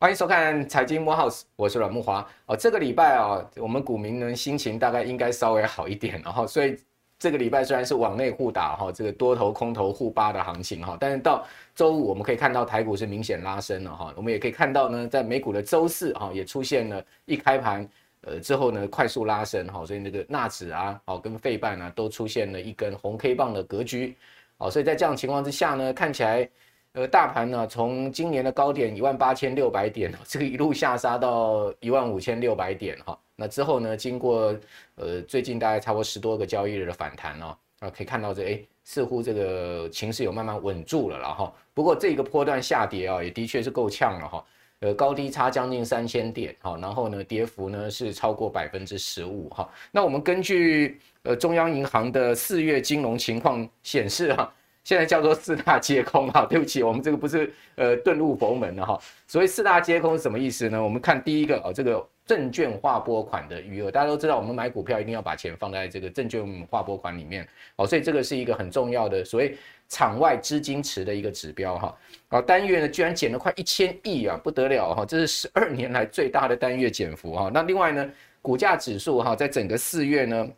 [0.00, 2.26] 欢迎收看财经慕 House，我是阮慕华。
[2.46, 6.78] 哦，这个礼拜啊，我们股民呢心情大概应该稍微好一点，然后所以
[7.18, 11.44] 这个礼拜虽然是往内互打哈，这个多头空头互扒的行情哈，但是到
[11.74, 17.86] 周五我们可以看到台股是明显拉升了哈，我们也可以看到呢，在美股的周四哈也出现了一开盘
[18.22, 24.16] 呃之后呢快速拉升哈，所以那个纳指啊，哦跟费半啊都出现了一根红 K 棒的格局，
[24.58, 26.48] 哦，所以在这样情况之下呢，看起来。
[26.94, 33.16] 呃，大盘呢，从今年的高点一万八千六百点， 这个一路下杀到一万五千六百点哈。
[33.36, 34.56] 那之后呢，经过
[34.96, 41.52] 呃最近大概差不多十多个交易日的反弹哦，啊，可以看到这哎，似乎这个情势有慢慢稳住了了哈。
[41.74, 44.44] 不过这个波段下跌啊，也的确是够呛了哈。
[44.80, 49.68] 呃，高低差将近三千点好，然后呢，跌幅呢是超过百分之十五哈。
[49.90, 54.52] 那我们根据呃中央银行的四月金融情况显示哈。
[54.88, 58.98] 现在叫做四大皆空哈， 对不起，我们这个不是呃遁入佛门的哈。
[59.26, 60.82] 所谓四大皆空是什么意思呢？
[60.82, 69.54] 我们看第一个哦，这个证券划拨款的余额，大家都知道，我们买股票一定要把钱放在这个证券划拨款里面哦，所以这个是一个很重要的所谓
[69.90, 71.94] 场外资金池的一个指标哈。
[72.28, 77.50] 啊，单月呢居然减了快一千亿啊，不得了哈，这是十二年来最大的单月减幅哈。
[77.52, 78.10] 那另外呢，
[78.40, 80.48] 股价指数哈，在整个四月呢。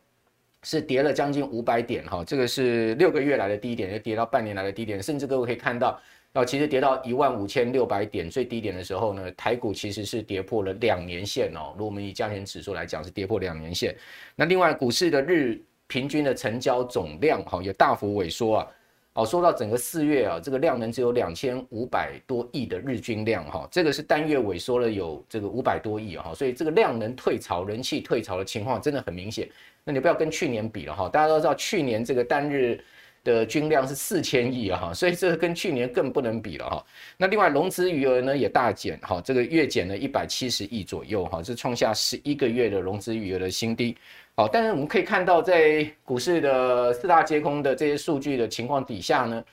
[0.63, 5.99] 是跌了将近五百点哈，这个是六个月来的低点，又跌到半年来的低点，甚至各位可以看到，
[6.35, 11.73] 哦，其实跌到一万五千六百点最低点的时候呢，台股其实是跌破了两年线哦。
[11.73, 13.97] 如果我们以加权指数来讲，是跌破两年线。
[14.37, 18.67] 那另外股市的日平均的成交总量哈也大幅萎缩啊。
[19.15, 29.49] 哦，说到整个四月啊，这个量能只有两千五百多亿的日均量哈，这个是单月萎缩了有这个五百多亿哈，所以这个量能退潮、人气退潮的情况真的很明显。
[29.85, 32.83] 那你不要跟去年比了哈，大家都知道去年这个单日
[33.25, 36.87] 的均量是四千亿啊哈，所以这个跟去年更不能比了哈。
[37.17, 43.97] 那另外融资余额呢也大减哈，这个月减了一百七十亿左右哈，是创下十一个月的融资余额的新低。
[44.37, 49.45] 好，但是我们可以看到，在股市的四大皆空的这些数据的情况底下呢，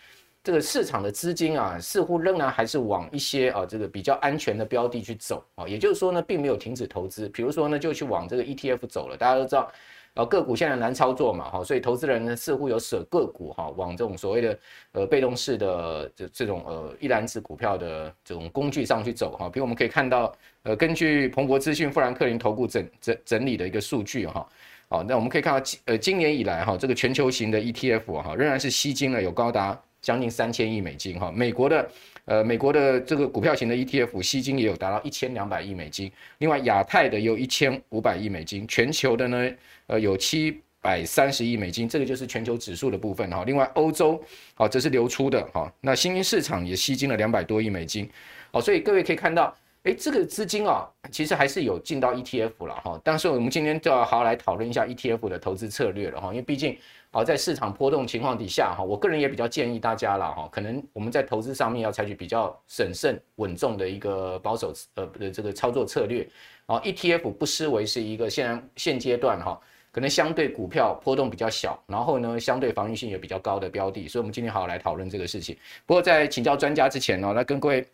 [0.42, 9.18] 这个市场的资金啊，似乎仍然还是往一些啊这个比较安全的标的去走啊，也就是说呢，并没有停止投资，比如说呢，就去往这个 ETF 走了。
[9.18, 9.70] 大家都知道，
[10.18, 14.60] 啊个股现在难操作嘛，哈，所以投资人呢似乎有舍个股哈，往这种所谓的
[14.94, 19.48] 呃被动式的这这种呃一篮子股票的这种工具上去走哈。
[19.48, 20.34] 比如我们可以看到，
[20.64, 24.48] 呃，根据彭博资讯富兰克林投顾整整整理的一个数据哈。
[24.90, 31.30] 好，那我们可以看到，呃，今年以来哈，这个全球型的 ETF 哈，仍然是吸金了有高达将近三千亿美金哈。
[31.30, 31.90] 美国的，
[32.28, 36.12] 呃，美国的这个股票型的 ETF 吸金也有达到一千两百亿美金。
[36.40, 39.50] 另外，亚太的有一千五百亿美金，全球的呢，
[39.86, 41.88] 呃，有七百三十亿美金。
[41.88, 43.46] 这个就是全球指数的部分哈。
[43.46, 44.22] 另外，欧洲，
[44.56, 45.74] 好，这是流出的哈。
[45.80, 48.10] 那新兴市场也吸金了两百多亿美金。
[48.52, 49.56] 好，所以各位可以看到。
[49.84, 53.00] 哎，这个资金啊，其实还是有进到 ETF 了哈。
[53.06, 56.28] 但是我们今天就要好好来讨论一下 ETF 的投资策略了哈。
[56.32, 56.78] 因为毕竟，
[57.10, 66.28] 好，在市场波动情况底下哈，我个人也比较建议大家了哈，可能我们在投资上面要采取比较审慎稳重的一个保守呃的这个操作策略。
[66.66, 69.60] 啊，ETF 不失为是一个现现阶段哈，
[69.92, 74.06] 可能相对股票波动比较小，然后呢，相对防御性也比较高的标的。
[74.08, 75.58] 所以，我们今天好好来讨论这个事情。
[75.86, 77.88] 不过，在请教专家之前呢，来跟各位。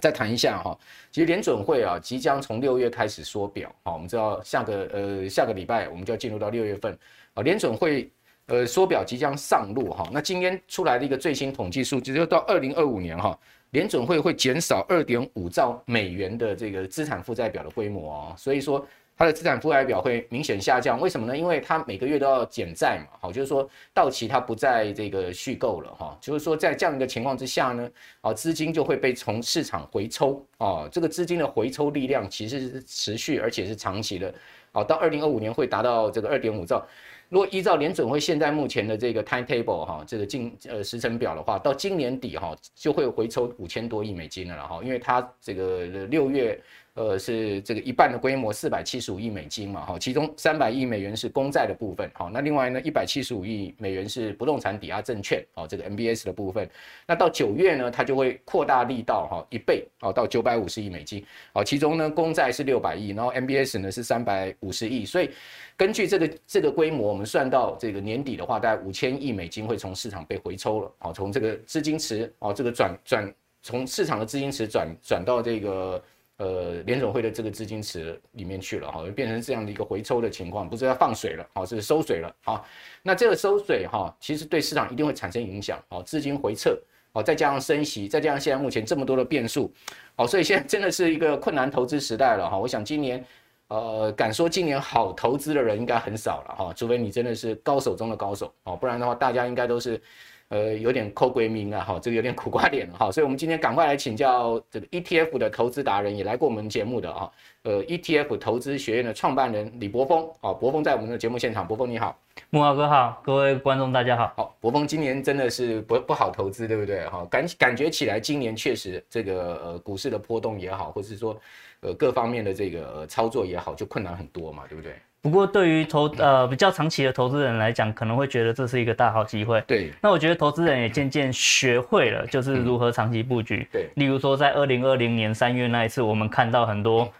[0.00, 0.78] 再谈一下哈，
[1.10, 6.92] 其实联准会啊即将从六月开始缩表，好，我们知道下个呃下个礼拜我们就要进入到六月份
[7.32, 8.06] 啊，联准会
[8.46, 13.38] 呃缩表即将上路哈，那今天出来的一个最新统计数据，就到二零二五年哈，
[13.70, 18.86] 联准会会减少二点五兆美元的这个资产负债表的规模哦，所以说。
[19.18, 21.34] 它的资产负债表会明显下降，为什么呢？
[21.34, 27.90] 因为它每个月都要减债嘛，好，就是说到期它不再这个续购了哈，就是说在这样一个情况之下呢，
[28.20, 34.34] 啊，资金就会被从市场回抽啊，这个资金的回抽力量其实是持续而且是长期的，
[34.72, 36.86] 啊，到二零二五年会达到这个二点五兆，
[37.28, 46.60] 如果依照联准会现在目前的这个 timetable 哈，这个进呃时程表的话，到今年底哈就会回抽五千多亿美金了哈，因为它这个六月。
[46.96, 56.66] 呃，是这个一半的规模，四百七十五亿美金嘛，哈，其中三百亿美元是公债的部分，好，那另外呢，一百七十五亿美元是不动产抵押证券，哦，这个 MBS 的部分，
[57.06, 61.22] 那到九月呢，它就会扩大力道，哈，一倍，哦，到九百五十亿美金，
[61.52, 65.28] 好，其中呢，公债是六百亿，然后 MBS 呢是三百五十亿，所以
[65.76, 76.02] 根据这个这个规模，我们算到这个年底的话，大概五千亿美金会从市场被回抽了，好，从这个资金池，哦，这个转转从市场的资金池转转到这个。
[76.38, 82.62] 呃联总会的这个资金池里面去了哈，变成这样的一个回抽的情况，不是要放水了，好，是收水了啊。
[83.02, 86.78] 那这个收水哈，其实对市场一定会产生影响，好，资金回撤，
[87.12, 89.72] 好，再加上升息，再加上现在目前这么多的变数，
[90.16, 92.58] 好，所以现在真的是一个困难投资时代了哈。
[92.58, 93.24] 我想今年。
[93.68, 100.00] 呃，敢说今年好投资的人应该很少了哈，除非你真的是高手中的高手哦，不然的话，大家应该都是，
[100.48, 107.30] 呃，有点抠归名啊哈，这个有点苦瓜脸了哈，所以我们今天赶快来请教这个 ETF 的投资达人，也来过我们节目的啊，
[107.62, 112.16] 呃，ETF 投资学院的创办人李博峰啊，博峰在我们的节目现场，博峰你好，
[112.50, 117.26] 木华哥好，各位观众大家好，好，博峰今年真的是不不好投资，对不对哈？
[117.30, 121.38] 感感觉起来今年确实这个呃股市的波动也好，或是说。
[121.80, 124.94] 呃，各方面的这个操作也好，就困难很多嘛，对不对？
[125.26, 129.60] 不过对于投呃比较长期的投资人来讲，可能会觉得这是一个大好机会。
[129.66, 133.66] 对，那我觉得投资人也渐渐学会了，就是如何长期布局。
[133.72, 137.12] 对，例如说在二零二零年三月那一次，我们看到很多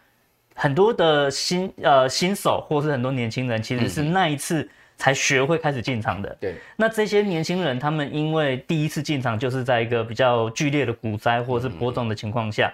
[0.54, 6.36] 很多的新呃新手，或是很多年轻人，其实是那一次才学会开始进场的。
[6.40, 12.72] 对，那这些年轻人，他们因为第一次进场就是在一个比较剧烈的股灾或是波动的情况下。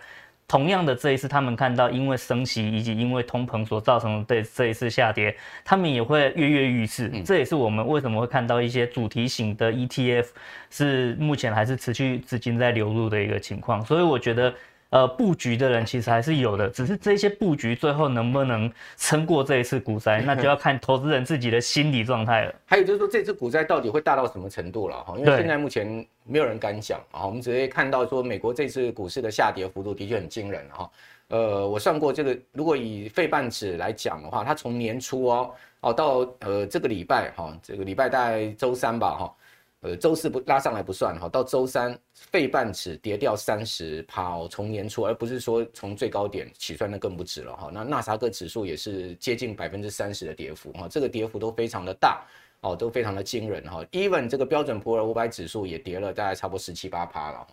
[0.48, 5.34] 同样的，这一次他们看到因为升息以及因为通膨所造成的这一次下跌，
[5.64, 7.10] 他们也会跃跃欲试。
[7.24, 10.26] 这也是我们为什么会看到一些主题型的 ETF
[10.70, 13.84] 是目前还是持续资金在流入的一个情况。
[13.84, 14.52] 所以我觉得。
[14.92, 22.54] 呃，布局的人其实还是有的，只是这些布局最后能不能撑过这一次股灾， 那就要看投资人自己的心理状态了。
[22.66, 25.14] 还有就是说，这次股灾到底会大到什么程度了哈？
[25.18, 30.90] 因为现在目前没有人敢讲啊，我们只会看到说，美国这次股市的下跌幅度的确很惊人哈。
[31.28, 39.34] 呃，我算过这个，如果以费半指来讲的话，它从年初哦哦到呃这个礼拜哈，这个礼拜大概周三吧哈。
[39.82, 47.68] 呃，周四不拉上来不算哈，到周三费半指跌掉三十趴哦，从年初，而不是说从最高点起算，那更不止了哈。
[47.74, 52.24] 那纳萨克指数也是接近百分之三十的跌幅哈，这个跌幅都非常的大
[52.60, 53.84] 哦，都非常的惊人哈。
[53.90, 57.46] even 这个标准普尔五百指数也跌了大概差不多十七八趴了，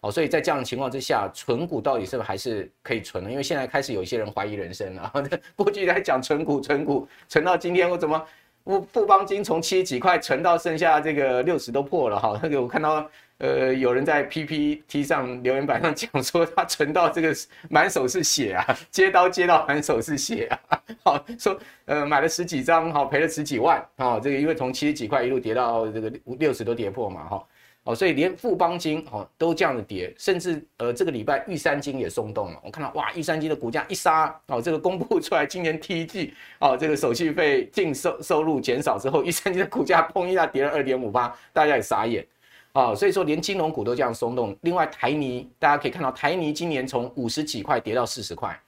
[0.00, 3.30] 哦，所以在这样的情况之下，存股到底是不是还是可以存呢？
[3.30, 5.12] 因为现在开始有一些人怀疑人生了，
[5.54, 8.26] 过去在讲存股存股存到今天我怎么？
[8.64, 13.06] 富富邦金从七十几块存到剩下这个六十都破了哈，那个我看到
[13.38, 17.34] 呃有人在 PPT 上留言板上讲说他存到这个
[17.68, 27.44] 满手是血啊， 接刀接到满手是血啊， 好说呃买了十几张好赔了十几万啊，这个因为从七十几块一路跌到这个六十都跌破嘛哈。
[27.84, 32.58] 哦，所以连富邦金哦都这样的跌，甚至呃这个礼拜玉山金也松动了。
[32.64, 42.26] 我看到哇，玉山金的股价一杀哦，这个公布出来，今年第一季哦这个手续费净收收入减少之后，玉山金的股价砰一下跌了二点五八，大家也傻眼
[42.72, 42.94] 哦。
[42.96, 44.56] 所以说连金融股都这样松动。
[44.62, 48.58] 另外台泥大家可以看到，台泥今年从五十几块跌到四十块，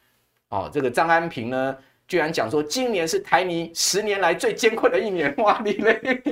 [0.50, 1.74] 哦，这个张安平呢
[2.08, 6.22] 居然讲说今年是台泥十年来最艰困的一年，哇你嘞！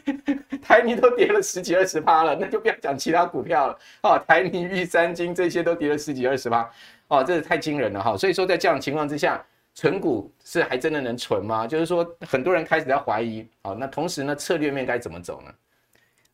[0.62, 3.78] 台泥都跌了十几二十趴了，那就不要讲其他股票了。
[4.02, 6.70] 哦，台泥、玉三金这些都跌了十几二十趴，
[7.08, 8.16] 哦，这是太惊人了哈。
[8.16, 9.44] 所以说，在这样的情况之下，
[9.74, 11.66] 存股是还真的能存吗？
[11.66, 13.46] 就是说，很多人开始在怀疑。
[13.62, 15.54] 哦，那同时呢，策略面该怎么走呢？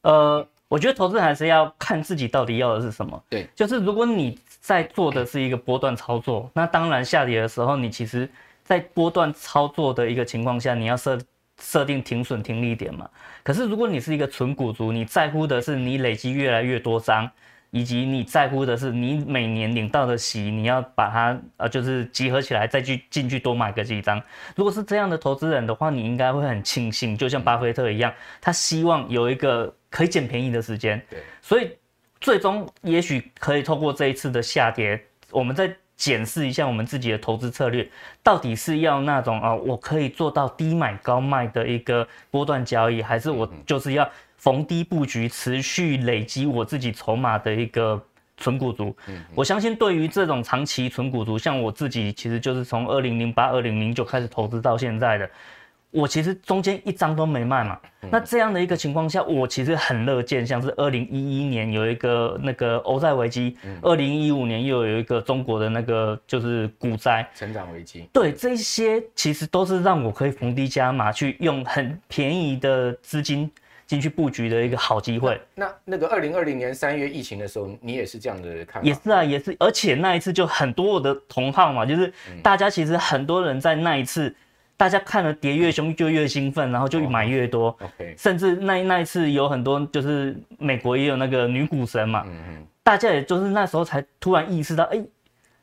[0.03, 3.21] 呃，我觉得投资还是要看自己到底要的是什么。
[3.29, 8.29] 对，就是如果你在做的是一个波段操作，那当然下跌的时候，你其实
[8.71, 11.19] 在波段操作的一个情况下，你要设。
[11.63, 13.07] 设定停损停利点嘛，
[13.43, 17.31] 可是如果你是一个纯股族，你在乎的是你累积越来越多张，
[17.71, 24.19] 以及你在乎的是你每年领到的息，你要把它呃就是集合起来再去进去多买个几张。
[24.57, 28.11] 如果是这样的投资人的话，你应该会很庆幸，就像巴菲特一样，
[28.41, 30.99] 他希望有一个可以捡便宜的时间。
[31.11, 31.77] 对，所以
[32.23, 34.99] 最终也许可以透过这一次的下跌，
[35.31, 35.71] 我们在。
[36.01, 37.87] 检视一下我们自己的投资策略，
[38.23, 48.03] 到底是要那种啊，我可以做到低买高卖的一个波段交易，还是我就是要逢低布局，持续累积我自己筹码的一个
[48.39, 48.97] 存股族？
[49.35, 55.29] 我相信对于这种长期存股族，像我自己，其实就是从二零零八、二零零九开始投资到现在的。
[55.93, 57.77] 我其实中间一张都没卖嘛，
[58.13, 73.51] 那这样的一个情况下，我其实很乐见，像是二零一一年有一个那个欧债危机，二零一五年又有一个中国的那个就是股灾，成长危机，对，这些其实都是让我可以逢低加码，去用很便宜的资金
[73.85, 75.41] 进去布局的一个好机会。
[75.57, 78.87] 那那，那个二零二零年三月疫情的时候，你也是这样的看法？
[78.87, 82.13] 也是啊，也是，而且那一次就很多我的同好嘛，就是
[82.45, 84.33] 大家其实很多人在那一次。
[84.81, 87.69] 大家看了跌越凶就越兴奋，然后就买越多。
[87.83, 92.23] OK，甚至那那一次有很多，就是美国也有那个女股神嘛。
[92.27, 92.67] 嗯嗯。
[92.83, 94.99] 大家也就是那时候才突然意识到，哎，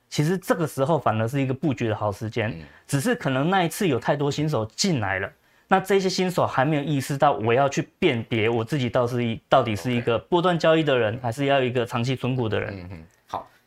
[0.08, 2.56] 其实这个时候反而是一个布局的好时间，
[2.86, 5.28] 只是可能那一次有太多新手进来了，
[5.68, 12.88] 那这些新手还没有意识到我要去辨别我自己到是一到底是一个波段交易的人，还是要一个长期存股的人。
[12.92, 13.04] 嗯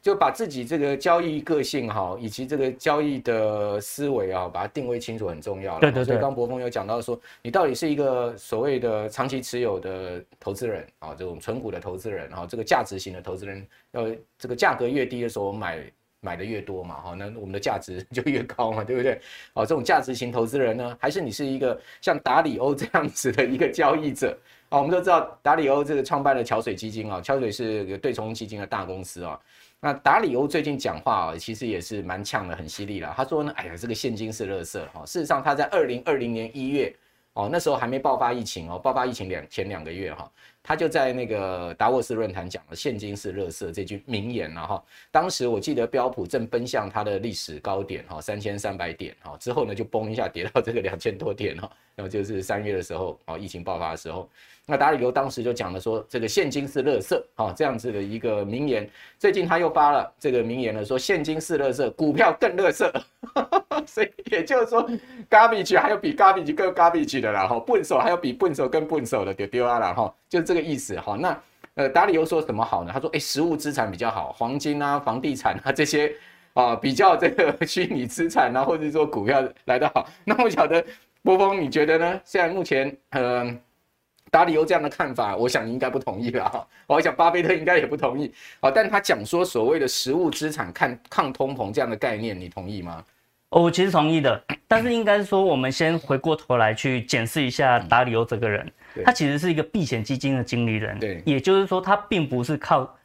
[0.02, 5.80] 就把自己这个交易个性哈，以及这个交易的思维啊，把它定位清楚很重要了。
[5.80, 6.04] 对对对。
[6.06, 14.06] 所以刚柏锋有讲到说，你到底是一个所谓的长期持有的投资人啊，这种纯股的投资人啊，这个价值型的投资人，要
[14.38, 19.20] 这个价格越低的时候买买的越多嘛，哈，那我们的价值就越高嘛，对不对？
[19.52, 24.34] 哦，这种价值型投资人呢，还是你是一个像达里欧这样子的一个交易者
[24.70, 24.78] 啊？
[24.78, 29.38] 我们都知道达里欧这个创办了桥水基金啊，桥水是个对冲基金的大公司啊。
[29.82, 33.14] 那达里欧最近讲话啊，其实也是蛮呛的，很犀利了。
[33.16, 35.06] 他说呢，哎呀，这个现金是垃圾哈。
[35.06, 36.94] 事实上，他在二零二零年一月
[37.32, 40.30] 哦，那时候还没爆发疫情哦，爆发疫情两前两个月哈，
[40.62, 44.84] 他就在那个达沃斯论坛讲了“现金是垃圾”这句名言了哈。
[45.10, 54.28] 当时我记得标普正奔向它的历史高点哈，三千三百点哈，之后呢就崩一下跌到这个两千多点哈，然后就是三月的时候哦，疫情爆发的时候。
[54.70, 58.88] 那达里欧当时就讲了说，这个现金是垃圾啊，这样子的一个名言。
[59.18, 62.88] 最近他又发了这个名言了，说现金是垃圾，股票更垃圾。
[63.84, 64.88] 所以也就是说
[65.28, 71.16] ，garbage 还有比 garbage 更 garbage 的啦，哈，笨手还有比笨手更笨手的，丢丢啊啦，哈，就是这个意思哈。
[71.16, 71.42] 那
[71.74, 72.90] 呃，达里欧说什么好呢？
[72.92, 76.12] 他说，哎，实物资产比较好，黄金啊、房地产啊这些
[76.52, 80.06] 啊，比较这个 虚拟资产啊，或者说股票来得好。
[80.24, 80.84] 那我晓得
[81.22, 82.20] 波峰，你觉得呢？
[82.24, 83.58] 现在目前，嗯、
[84.30, 86.66] 达里欧这样的看法，我想你应该不同意了哈。
[86.86, 88.70] 我想巴菲特应该也不同意啊。
[88.70, 93.04] 但他讲说所谓的实物资产看抗通膨这样的概念，你同意吗？
[93.50, 94.40] 哦，我其实同意的。
[94.68, 98.70] 但是应该说，我们先回过头来去检视一下达里欧这个人，
[99.04, 100.96] 他其实是一个避险基金的经理人。
[101.00, 102.96] 对，也就是说，他并不是靠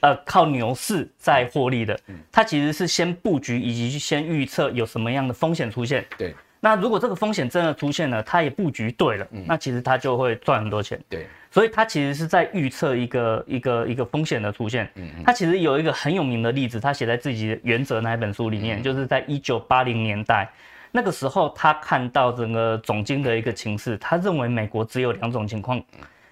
[0.00, 1.96] 呃靠牛市在获利的。
[2.32, 6.04] 他其实是先布局以及先预测有什么样的风险出现。
[6.18, 6.34] 对。
[6.64, 10.96] 那如果这个风险真的出现了，他也布局对了，嗯、那其实他就会赚很多钱。
[11.08, 14.88] 对，所以他其实是在预测一个一个一个风险的出现。
[14.94, 20.48] 嗯，他其实有一个很有名的例子，他写在自己的《原则》那一本书里面，嗯、就是在一九八零年代
[20.92, 25.82] 那个时候，他看到整个总经的一个情势，他认为美国只有两种情况，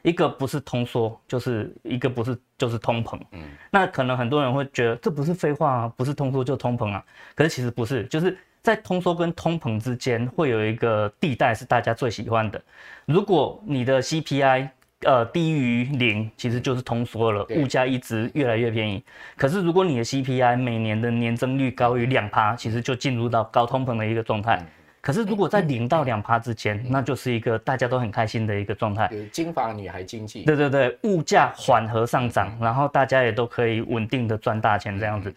[0.02, 3.18] 一个不是通缩，就是一个不是就是通膨。
[3.32, 8.38] 嗯，那可能很多人会觉得这不是废话啊，不是通缩就通膨啊，可是其实不是，就是。
[8.62, 12.60] 在通缩跟通膨之间会有一个地带是大家最喜欢的。
[13.06, 14.68] 如果你的 CPI
[15.02, 19.02] 呃低于零，其实就是通缩了，物价一直越来越便宜。
[19.36, 24.62] 可是如果你的 CPI 每年的年增率高于两趴，其实就进入到高通膨的一个状态。
[25.00, 29.10] 可是如果在零到两趴之间，那就是一个大家都很开心的一个状态。
[29.32, 30.42] 金发女孩经济。
[30.42, 35.34] 对对对，物价缓和上涨，然后大家也都可以稳定的赚大钱这样子。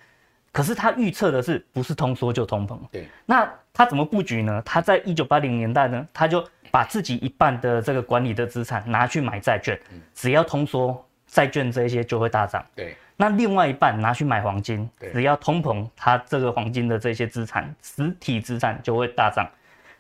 [0.54, 2.78] 可是他预测的是不是通缩就通膨？
[2.92, 4.62] 对，那他怎么布局呢？
[4.64, 9.78] 他在一九八零年代呢，他就把自己一半的这个管理的资产拿去买债券，
[10.14, 12.64] 只要通缩，债券这些就会大涨。
[12.76, 19.50] 对，那另外一半拿去买黄金，只要通膨，他这个黄金的这些资产，实体资产就会大涨。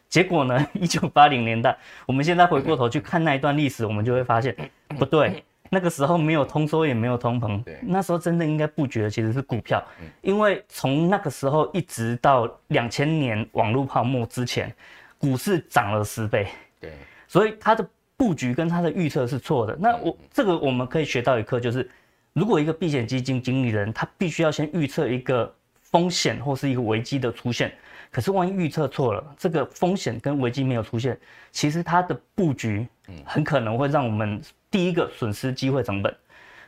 [0.07, 4.55] 结果呢，一九八零年代，我们现在回过头去看那一段历史，我们就会发现
[4.99, 5.43] 不对。
[5.73, 7.63] 那个时候没有通缩，也没有通膨。
[7.63, 9.83] 对，那时候真的应该布局的其实是股票，
[10.21, 14.71] 因为从那个时候一直到两千年网络泡沫之前，
[15.17, 16.47] 股市涨了十倍。
[16.79, 16.91] 对，
[17.27, 17.83] 所以它的
[18.15, 19.75] 布局跟它的预测是错的。
[19.79, 21.89] 那我这个我们可以学到一课，就是
[22.33, 25.51] 如果一个避险基金经理人，他必须要先预测一个
[25.81, 27.73] 风险或是一个危机的出现。
[28.11, 31.19] 可是万一预测错了，这个风险跟危机没有出现，
[31.51, 32.87] 其实它的布局
[33.25, 34.39] 很可能会让我们。
[34.73, 36.11] 第一个损失机会成本，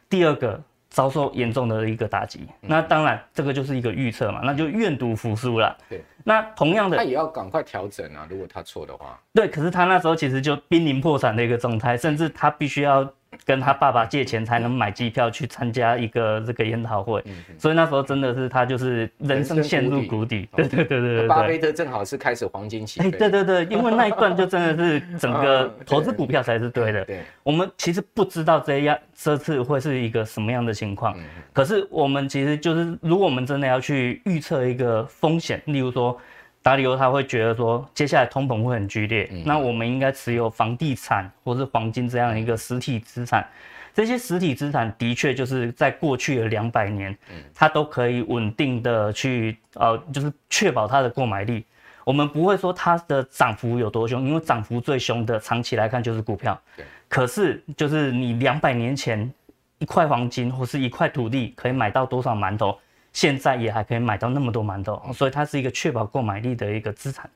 [0.08, 2.48] 第二个遭受严重的一个打击。
[2.62, 5.76] 那当然，这个就是一个预测嘛，那就愿赌服输了。
[5.90, 8.28] 对，那同样的，他也要赶快调整啊。
[8.30, 13.12] 如果他错的话，对，可是他那时候其实就濒临破产的一个状态，甚至他必须要。
[13.44, 17.24] 跟他爸爸借钱才能买机票去参加一个这个研讨会，
[17.58, 20.48] 所以那时候真的是他就是人生陷入谷底。
[20.56, 23.02] 对对对对对，巴菲特正好是开始黄金期。
[23.02, 27.04] 哎，对对对，因为那一段就真的是整个 投资股票才是对的。
[27.06, 31.16] 对，我们其实不知道这样这次会是一个什么样的情况，
[31.52, 36.18] 可是我们其实就是如果我们真的要去预测一个风险，例如说。
[36.66, 43.48] 达里欧他会觉得说，接下来通膨会很剧烈，嗯、那我们应该持有房地产或是黄金这样一个实体资产。
[43.94, 47.16] 这些实体资产的确就是在过去的两百年，
[47.54, 51.64] 它都可以稳定的去呃，就是确保它的购买力。
[52.04, 56.60] 我们不会说它的涨幅有多凶，因为涨幅最凶的长期来看就是股票。
[57.08, 59.32] 可是就是你两百年前
[59.78, 62.76] 一块黄金或是一块土地可以买到多少馒头？
[63.16, 67.30] 现在也还可以买到那么多馒头，所以它是一个确保购买力的一个资产。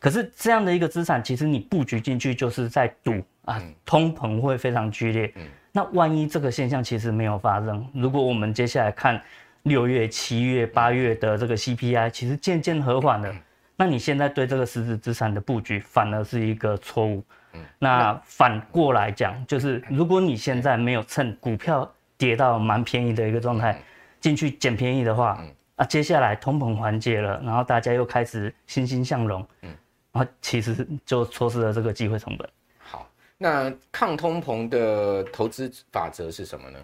[0.00, 5.32] 可是这样的一个资产，其实你布局进去就是在赌啊，通膨会非常剧烈。
[5.70, 9.22] 那万一这个现象其实没有发生，如果我们接下来看
[9.62, 13.32] 六月、七月、八月的这个 CPI，其实渐渐和缓了，
[13.76, 17.22] 那你现在对这个实质资产的布局反而是一个错误。
[17.78, 23.80] 那反过来讲，就是如果你现在没有趁股票跌到蛮便宜的一个状态
[24.20, 29.70] 进去捡便宜的话，嗯啊，接下来通膨缓解了，然后大家又开始欣欣向荣，嗯，
[30.12, 32.48] 然后其实就错失了这个机会成本。
[32.78, 36.78] 好，那抗通膨的投资法则是什么呢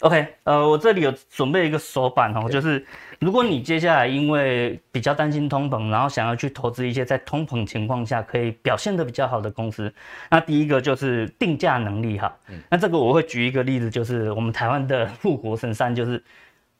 [0.00, 2.84] ？OK，呃，我这里有准备一个手板哦，就是
[3.20, 9.90] 如果你接下来因为比较担心通膨，然后想要去投资一些在通膨情况下可以表现得比较好的公司，
[10.28, 12.36] 那第一个就是定价能力哈。
[12.48, 16.22] 嗯，那这个我会举一个例子，就是我们台湾的富国神山，就是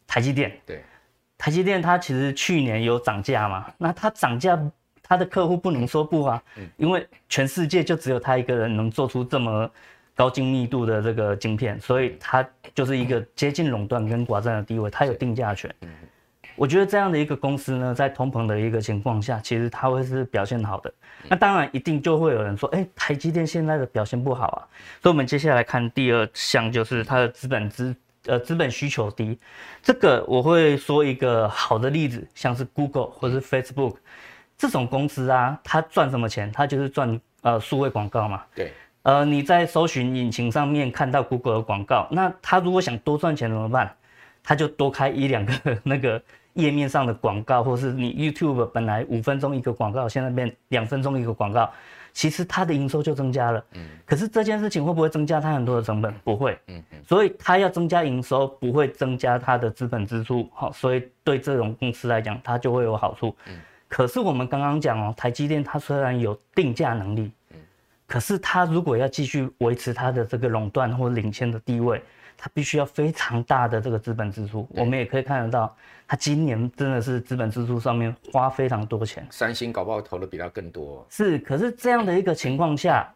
[0.06, 0.52] 台积电。
[0.66, 0.82] 对，
[1.38, 4.58] 台积电它其实去年有涨价嘛，那它涨价，
[5.02, 6.42] 它的客户不能说不啊，
[6.76, 9.70] 因为全世界就只有他一个人能做出这么。
[10.16, 15.68] 高精密度的这个晶片，所以它就是一个接近垄断跟寡占的地位，它有定价权。
[16.54, 20.94] 我觉得这样的一个公司呢，在通膨的一个情况下，其实它会是表现好的。
[21.28, 24.62] 那当然一定就会有人说，哎，台积电现在的表现不好啊。
[25.02, 27.92] 所以我们接下来看第二项，就是它的资本资
[28.26, 29.38] 呃资本需求低。
[29.82, 33.96] 这个我会说一个好的例子，像是 Google 或是 Facebook
[34.56, 36.50] 这种公司啊，它赚什么钱？
[36.52, 38.42] 它就是赚呃数位广告嘛。
[38.54, 38.72] 对。
[39.02, 43.94] 呃，你在搜寻引擎上面看到 Google 的广告，那他如果想多赚钱怎么办？
[44.42, 45.52] 他就多开一两个
[45.82, 46.22] 那个
[46.54, 51.70] 页面上的广告，或是你 YouTube 本来五分钟一个广告，现在变两分钟一个广告，
[52.14, 53.62] 其实它的营收就增加了。
[53.74, 53.84] 嗯。
[54.06, 56.14] 可是这件事情会不会增加它很多的成本？
[56.24, 56.58] 不会。
[56.68, 56.98] 嗯嗯。
[57.06, 60.48] 所以它要增加营收，不会增加它的资本支出。
[60.54, 63.36] 好，所以对这种公司来讲，它就会有好处。
[63.46, 63.60] 嗯。
[63.88, 67.30] 可是我们刚刚讲哦，台积电它虽然有定价能力。
[68.06, 72.02] 可是它如果要继续维持它的这个垄断或领先的地位，
[72.36, 74.68] 他必须要非常大的这个资本支出。
[74.70, 79.26] 我们也可以看得到，它今年真的是资本支出上面花非常多钱。
[79.30, 81.06] 三星搞不好投的比它更多。
[81.10, 83.12] 是，可是这样的一个情况下，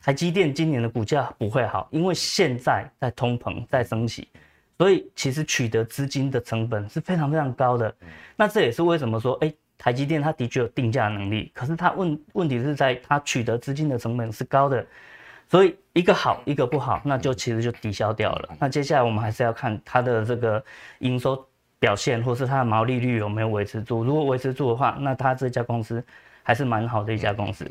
[0.00, 4.28] 台积电今年的股价不会好，因为现在在通膨在升息，
[4.78, 7.94] 所以其实取得资金的成本是非常非常高的。
[8.36, 9.52] 那这也是为什么说，哎。
[9.78, 14.84] 台积电它的确有定价能力，可是它问问题是在它取得资金的成本是高的，
[15.48, 18.48] 所以一个好一个不好，那就其实就抵消掉了。
[18.58, 20.62] 那接下来我们还是要看它的这个
[20.98, 21.46] 营收
[21.78, 24.02] 表现，或是它的毛利率有没有维持住。
[24.02, 26.04] 如果维持住的话，那它这家公司
[26.42, 27.64] 还是蛮好的一家公司。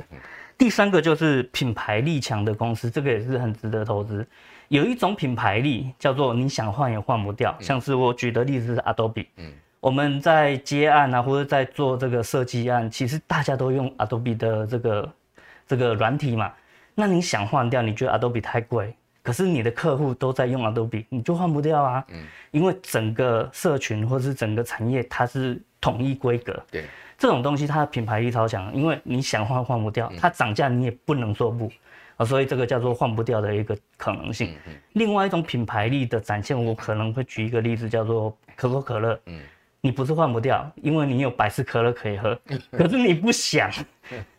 [0.57, 4.25] 第三个就是品牌力强的公司，这个也是很值得投资。
[4.69, 9.27] 有一种品牌力叫做你想换也换不掉，像是我举的例子是 Adobe。
[9.81, 15.13] 我们在接案啊，或者在做这个设计案，其实大家都用 Adobe 的这个
[15.67, 16.51] 这个软体嘛。
[16.95, 22.03] 那你想换掉，你觉得 Adobe 太贵，可是你的客户都在用 Adobe，你就换不掉啊。
[22.10, 22.23] 嗯。
[22.51, 26.58] 因为整个社群或者是整个产业，它是统一规格。
[26.71, 26.86] 对。
[27.17, 31.71] 这种东西它的品牌力超强，因为你想换换不掉，它涨价你也不能说不
[32.17, 34.55] 啊，所以这个叫做换不掉的一个可能性。
[34.93, 39.19] 另外一种品牌力的展现，我可能会举一个例子，叫做可口可乐。
[39.25, 39.41] 嗯。
[39.86, 42.36] 你不是换不掉，因为你有百事可乐可以喝，
[42.74, 43.69] 可是你不想，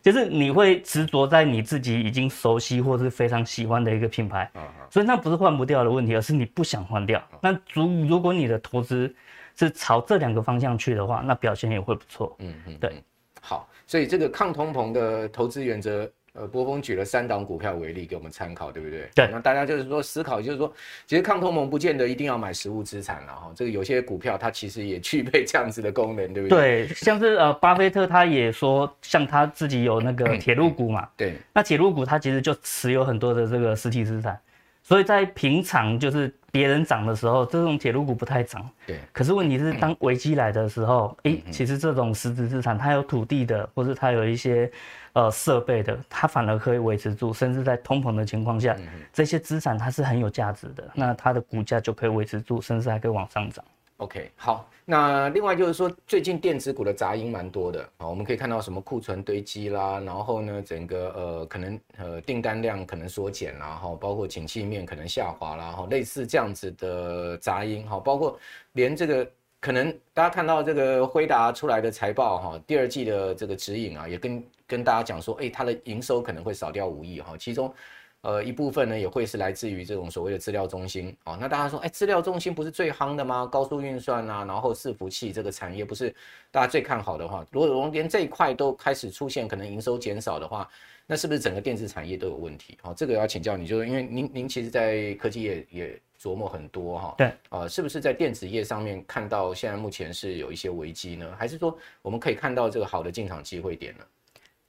[0.01, 4.51] 就是你会执着在你自己已经熟悉或是非常喜欢的一个品牌，
[4.89, 7.23] 所以那不是换不掉的问题，而是你不想换掉。
[7.39, 9.15] 那如如果你的投资
[9.55, 12.35] 是朝这两个方向去的话，那表现也会不错。
[12.39, 13.01] 嗯嗯，对，
[13.39, 16.11] 好，所以这个抗通膨的投资原则。
[16.39, 19.09] 呃，波峰举了三档股票为例给我们参考，对不对？
[19.15, 19.27] 对。
[19.31, 20.71] 那大家就是说思考，就是说，
[21.07, 23.51] 其实抗通膨不见得一定要买实物资产了哈。
[23.55, 26.85] 这个有些股票它其实也具备这样子的功能，对不对？
[26.85, 31.09] 对，像是呃，巴菲特他也说，像他自己有那个铁路股嘛。
[31.17, 31.35] 对。
[31.53, 34.39] 那铁路股它其实就持有很多的这个实体资产，
[34.83, 38.69] 所以在平常就是别人涨的时候，这种铁路股不太涨。
[38.85, 38.97] 对。
[39.11, 44.71] 可是问题是，当危机来的时候，哎，其实这种实质资产它有土地的，或是它有一些。
[45.17, 48.77] 呃，设备的，它反而可以维持住，甚至在通膨的情况下，
[49.11, 53.65] 这些资产它是很有价值的，那它的股价就可以维持住，甚至还可以往上涨。
[53.97, 68.37] OK，好，那另外就是说，最近电子股的杂音蛮多的啊，我们可以看到什么库存堆积啦，然后呢，整个呃可能呃订单量可能缩减啦，哈，包括景气面可能下滑啦，哈，类似这样子的杂音，哈，包括
[68.73, 69.27] 连这个。
[69.59, 77.73] 可能大家看到这个辉达出来的财报哈，第二季的这个指引啊，也跟跟大家讲说，哎，它的营收可能会少掉五亿哈，其中，
[78.21, 81.37] 呃，一部分呢也会是来自于这种所谓的资料中心哦。
[81.39, 83.45] 那大家说，哎，资料中心不是最夯的吗？
[83.45, 86.13] 高速运算啊，然后伺服器这个产业不是
[86.51, 90.67] 大家最看好的话，如果连这一块都开始出现可能营收减少的话，
[91.05, 92.77] 那是不是整个电子产业都有问题？
[92.81, 97.15] 哦，这个要请教你，就是因为您您其实在科技业也琢磨很多哈。
[97.17, 101.33] 对，呃，是不是在电子业上面看到现在目前是有一些危机呢？
[101.39, 104.03] 还是说我们可以看到这个好的进场机会点呢？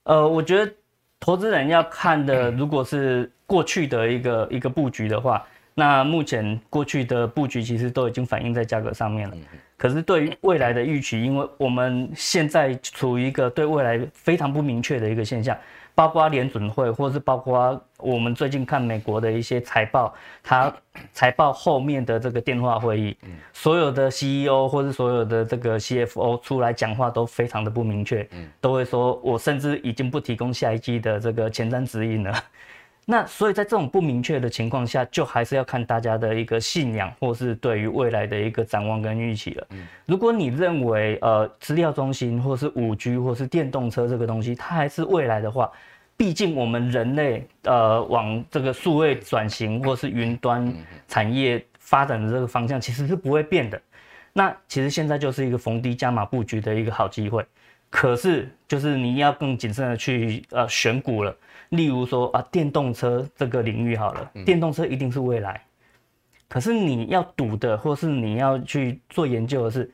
[0.09, 0.71] 呃，我觉得。
[1.21, 5.45] 投资人要看的，如果是过去的一个一个布局的话，
[5.75, 9.35] 那目前过去的布局其实都已经反映在价格上面了。
[9.75, 15.57] 可是对于未来的预期，因为我们现在处于一个对未来非常不明确的一个现象。
[15.99, 20.73] 包括联准会，或是包括我们最近看美国的一些财报，它
[21.11, 23.17] 财报后面的这个电话会议，
[23.51, 28.25] 所有的 CEO 或是所有的这个 CFO 出来讲话都非常的不明确，
[28.61, 32.33] 都会说我甚至已经不提供下一季的这个前瞻指引了。
[33.11, 39.67] 那所以在这种不明确的情况下，就还是要看大家的一个信仰，或是对于未来的一个展望跟预期了。
[40.05, 45.71] 如果你认为呃资料中心，或是五 G，或是电动车这个东西，它还是未来的话，
[46.15, 50.71] 毕竟我们人类呃往这个数位转型或是云端
[51.07, 53.81] 产业发展的这个方向其实是不会变的。
[54.33, 57.43] 那其实现在就是一个逢低加码布局的一个好机会。
[57.89, 61.35] 可是就是你要更谨慎的去呃选股了。
[61.69, 65.61] 例如说啊电动车这个领域好了，电动车一定是未来。
[66.47, 69.91] 可是你要赌的或是你要去做研究的是，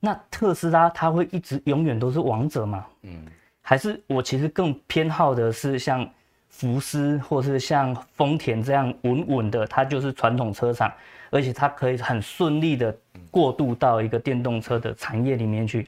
[0.00, 2.86] 那特斯拉它会一直永远都是王者吗？
[3.02, 3.26] 嗯。
[3.60, 6.08] 还是我其实更偏好的是像
[6.48, 10.90] 福斯或是像丰田这样稳稳的，它就是传统车厂，
[11.30, 12.96] 而且它可以很顺利的
[13.30, 15.86] 过渡到一个电动车的产业里面去。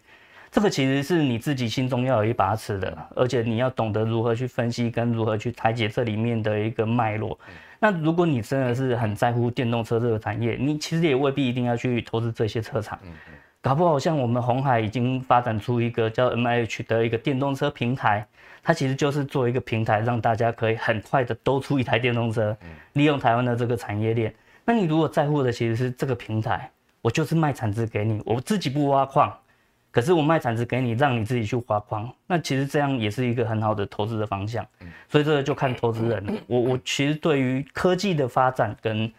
[0.50, 7.38] 这个其实是你自己心中要有一把尺的，而且你要懂得如何去分析跟如何去拆解这里面的一个脉络。
[7.78, 12.98] 那如果你真的是很在乎电动车这个产业，你其实也未必一定要去投资这些车厂。
[13.62, 18.26] 搞不好像我们红海已经发展出一个叫 MIH 的一个电动车平台，
[18.62, 22.56] 它其实就是做一个平台，让大家可以很快的都出一台电动车，
[22.94, 24.34] 利用台湾的这个产业链。
[24.64, 26.70] 那你如果在乎的其实是这个平台，
[27.02, 29.34] 我就是卖产值给你，我自己不挖矿，
[29.90, 34.64] 可是我卖产值给你，让你自己去挖矿，那其实这样也是一个很好的投资的方向。
[35.08, 36.32] 所以这个就看投资人了。
[36.46, 39.12] 我我其实对于科技的发展跟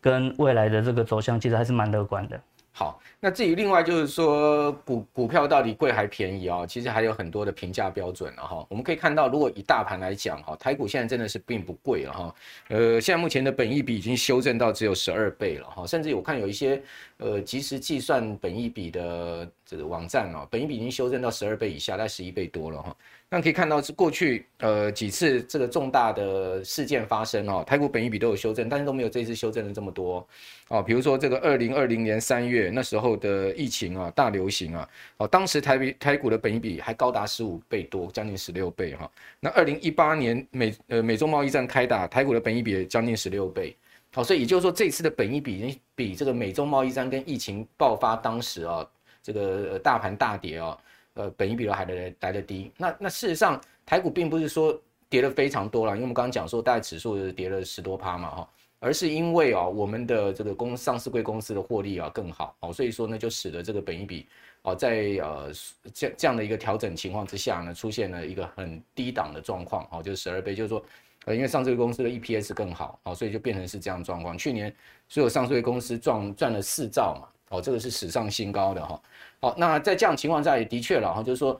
[0.00, 2.40] 跟未来的这个走向，其实还是蛮乐观的。
[2.80, 6.64] 好，那至于另外就是说股股票到底贵还便宜啊？
[6.66, 8.66] 其实还有很多的评价标准了哈。
[8.70, 12.34] 我们可以看到，如果以大盘来讲哈，台股现在真的是并不贵了哈。
[12.68, 16.82] 呃，现在目前的本益比已经修正到只有十二倍了哈，甚至我看有一些
[17.18, 22.96] 呃即时计算本益比的这个网站哦，本益比已经修正到十二倍以下，在十一倍多了哈。
[23.32, 30.26] 那可以看到是过去呃几次这个重大的事件发生哦，台股本益比都有修正，但是都没有这次修正的这么多
[30.66, 30.82] 哦。
[30.82, 34.88] 比如说这个二零二零年三月那时候的疫情啊大流行啊，
[35.18, 39.08] 哦当时台比台股的本益比还高达十五倍多，将近十六倍哈。
[39.38, 43.76] 那二零一八年美呃美中贸易战开打，台股的本益比将近十六倍。
[44.12, 48.84] 好，所以也就是说这次的本益比已经比这个美中贸易战跟疫情爆发当时啊
[49.22, 50.76] 这个大盘大跌啊。
[51.14, 64.26] 呃，本益比都还来来的低，那那事实上台股并不是说跌了非常多了，因为我们刚刚讲说大概指数跌了十多趴嘛哈，而是因为啊我们的这个公上市柜公司的获利啊更好哦，所以说呢就使得这个本益比
[64.62, 65.50] 哦在呃
[65.92, 70.80] 这这样的一个调整情况之下呢，出现了一个很低档的状况哦，就是十二倍，就是说
[71.24, 74.38] 呃因为上市公司的 EPS 更好哦，所以就变成是这样状况。
[74.38, 74.72] 去年
[75.08, 77.28] 所有上市公司赚赚了四兆嘛。
[77.50, 79.02] 哦，这个是史上新高的哈。
[79.42, 81.58] 好，那在这样情况下也的确了哈，就是说，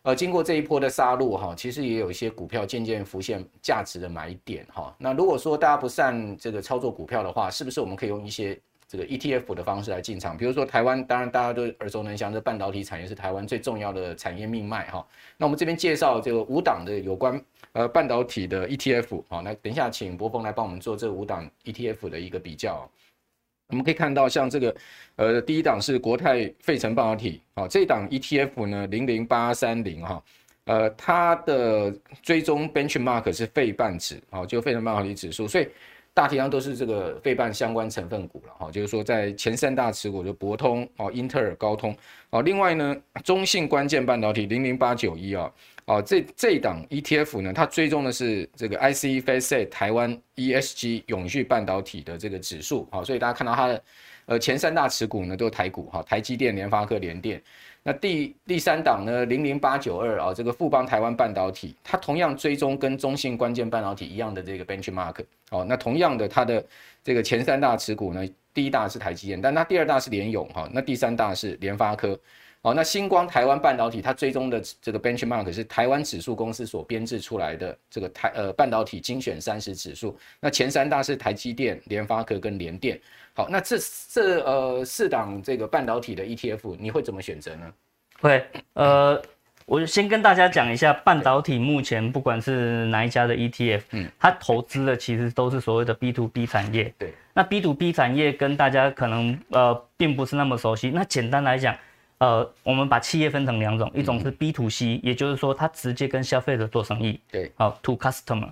[0.00, 4.96] 呃，经过这一波的杀戮哈，其实也有一些股票渐渐浮现价值的买点哈。
[4.98, 10.38] 那如果说大家不善这个操作股票的话，是不是我们可以用一些这个 ETF 的方式来进场？
[10.38, 15.06] 比如说台湾，当然大家都耳熟能详，这半导体产业是台湾最重要的产业命脉哈。
[15.36, 17.38] 那我们这边介绍这个五档的有关
[17.72, 22.88] 呃半导体的 ETF 好，那等一下请柏锋来帮我们做这五档 ETF 的一个比较。
[23.68, 24.74] 我们可以看到，像这个，
[25.16, 30.22] 呃，第一档是国泰费城半导体，啊，这档 ETF 呢，零零八三零哈，
[30.64, 35.68] 呃，它的追踪 benchmark 是费半指，啊，就费城半导体指数，所以
[36.14, 41.94] 大体上都是这个费半相关成分股了，哈，就是说在前三大持股就博通，哦，英特尔、高通，
[42.30, 45.52] 哦，另外呢，中信关键半导体零零八九一啊，
[45.88, 53.82] 哦，这这一档 ETF 呢，它追踪的是这个 ICE f a c e 台湾 ESG 永续半导体的这个指数，好，所以大家看到它的
[54.26, 57.42] 呃前三大持股呢都是台股，哈，台积电、联发科、联电。
[57.82, 66.62] 那第第三档呢，零零八九二啊，这个富邦台湾半导体，它同样追踪跟中信关键半导体一样的这个 benchmark，哦，那同样的它的
[67.02, 72.18] 这个前三大持股呢，第一大是台积电，但它第二大是联咏，哈，那第三大是联发科。
[72.60, 80.18] 好，那星光台湾半导体它追踪的这个 benchmark 是台湾指数公司所编制出来的这个台呃半导体精选三十指数。
[80.40, 83.00] 那前三大是台积电、联发科跟联电。
[83.32, 83.76] 好，那这
[84.08, 87.72] 这呃四档这个半导体的 ETF 你会怎么选择呢？
[88.20, 89.22] 会，呃，
[89.64, 96.92] 我先跟大家讲一下半导体目前不管是哪一家的 ETF，嗯，它投资的其实都是所谓的 B to B 产业。
[96.98, 100.90] 对，那 B to B 产业跟大家可能呃并不是那么熟悉。
[100.90, 101.72] 那简单来讲。
[102.18, 108.50] 呃，我们把企业分成两种，一种是 B to C，嗯，也就是说，它直接跟消费者做生意，对，好，to customer。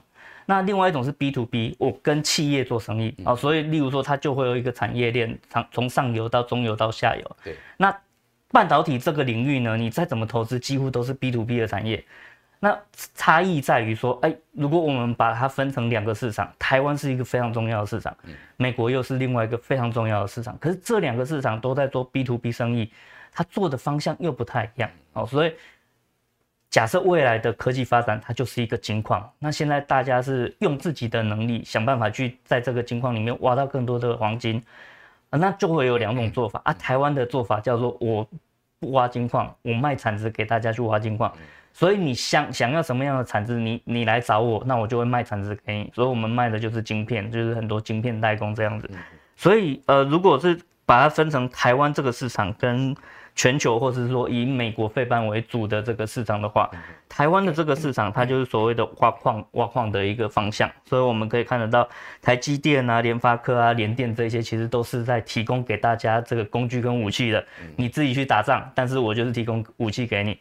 [0.49, 7.37] 那另外一种是 B to B，我跟企业做生意，啊，所以例如说，它就会有一个产业链，从从上游到中游到下游。
[7.43, 7.93] 对，那
[8.53, 12.05] 半导体这个领域呢，你再怎么投资，几乎都是 B to B 的产业。
[12.61, 12.79] 那
[13.17, 18.17] 差异在于说，哎，如果我们把它分成两个市场，台湾是一个非常重要的市场，
[18.57, 22.89] 美国又是另外一个非常重要的市场，可是这两个市场都在做 B to B 生意。
[23.37, 25.53] 它做的方向又不太一样哦，所以
[26.71, 29.31] 假设未来的科技发展，它就是一个金矿。
[29.39, 34.63] 那现在大家是用自己的能力想办法去在这个金矿里面挖到更多的黄金，
[35.29, 36.73] 那就会有两种做法啊。
[36.73, 38.27] 台湾的做法叫做我
[38.81, 41.31] 不挖金矿，我卖产值给大家去挖金矿。
[41.75, 45.93] 所以你想想要什么样的产值，你你来找我，那我就会卖产值给你。
[45.95, 48.91] 所以我们卖的就是晶片，就是很多晶片代工这样子。
[49.37, 52.97] 所以呃，如果是把它分成台湾这个市场跟
[53.37, 56.71] 全球，或是说以美国费半为主的这个市场的话，
[57.07, 60.69] 台湾的这个市场，它就是所谓的挖矿挖矿的一个方向。
[60.87, 61.87] 所以我们可以看得到，
[62.23, 67.45] 台积电啊、联发科啊、联电这些，其实都是在提供给大家这个工具跟武器的。
[67.77, 70.39] 你自己去打仗，但是我就是提供武器给你。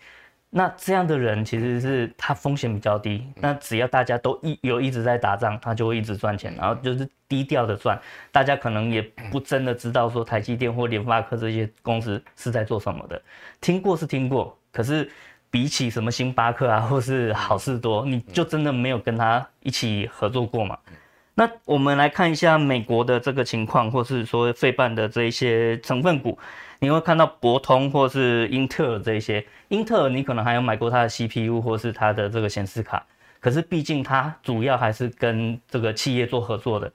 [0.49, 3.25] 那这样的人其实是他风险比较低。
[3.35, 7.99] 那只要大家都一有一直在打仗，他就会一直赚钱，然后就是低调的赚。
[8.31, 13.21] 大家可能也不真的知道说台积电或联发科这些公司是在做什么的。
[13.59, 15.11] 听过是听过，可是
[15.51, 20.77] 比起什么星巴克啊 或是好事多，你就真的没有跟他一起合作过嘛？
[21.33, 26.39] 那我们来看一下美国的这个情况，或是说费半的这一些成分股。
[26.85, 33.03] 你会看到博通或是英特尔这些，英特尔你可能还有买过它的 CPU 或是它的这个显示卡，
[33.39, 36.93] 可是毕竟它主要还是跟这个企业做合作的，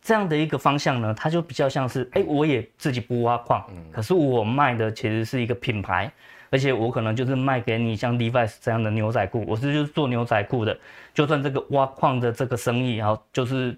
[0.00, 6.08] 这样的一个方向呢，它就比较像是，哎，我也自己不挖矿，可是我卖的其实是一个品牌，
[6.50, 10.78] 而且我可能就是卖给你像 Levi's 这样的牛仔裤，我是就是做牛仔裤的，
[11.12, 13.76] 就算这个挖矿的这个生意，然后就是。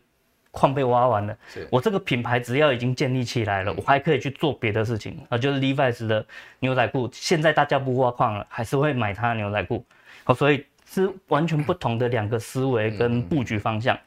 [0.56, 1.36] 矿被挖完了，
[1.70, 5.20] 我这个品牌只要已经建立起来了，我还可以去做别的事情。
[5.28, 6.24] 啊，就是 Levi's 的
[6.60, 9.84] 牛仔裤，现在大家不挖矿了，还是会买它的牛仔裤，
[10.24, 13.98] 好，所以是完全不同的两个思维跟布局方向。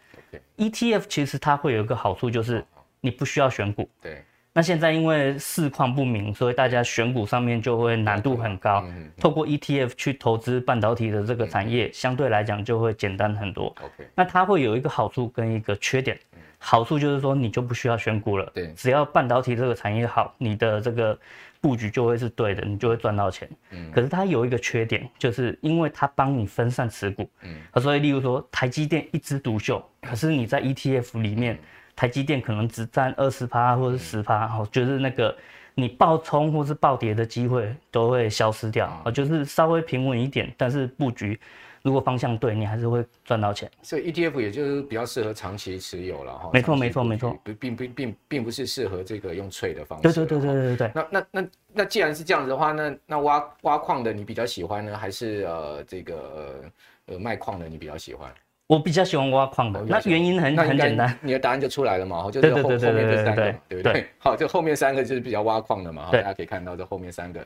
[0.58, 2.66] ETF 其实它会有一个好处，就是
[3.00, 3.88] 你不需要选股。
[4.02, 4.24] 对。
[4.60, 8.84] 那现在因为市况不明，所以大家选股上面就会难度很高。
[9.18, 13.74] 透过 ETF 去投资半导体的这个产业，相对来讲就会简单很多。
[14.14, 16.20] 那它会有一个好处跟一个缺点。
[16.58, 18.52] 好处就是说你就不需要选股了。
[18.54, 21.18] 对，只要半导体这个产业好，你的这个
[21.62, 23.50] 布局就会是对的，你就会赚到钱。
[23.72, 23.90] 嗯。
[23.94, 27.30] 可是它有一个缺点，就是因为它帮你分散持股。
[27.44, 27.82] 嗯。
[27.82, 31.58] 所以例如说台积电一枝独秀，可是你在 ETF 里面。
[32.00, 35.36] 台积电可能只占二十趴或者十趴，哦，就是那个
[35.76, 41.38] 你暴冲或是暴跌的机会都会消失掉，哦，就是稍微平稳一点，但是布局
[41.82, 43.70] 如果方向对，你还是会赚到钱。
[43.82, 46.50] 所以 ETF 也就是比较适合长期持有了哈。
[46.54, 50.04] 没错没错没错，并并并并不是适合这个用脆的方式。
[50.04, 50.92] 对对对对对对。
[50.96, 56.64] 那那那那既然是这样子的话，那那挖挖矿的你比较喜欢呢，还是呃这个
[57.08, 58.34] 呃卖矿的你比较喜欢？
[58.70, 64.06] 我比较喜欢挖矿的，那原因很很简单，你的答案就出来了嘛，就是后后面这三个，对不对？
[64.20, 67.44] 好，就后面三个就是比较挖矿的嘛，大家可以看到这后面三个，